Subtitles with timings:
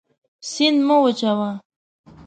[0.49, 1.49] سیند مه وچوه.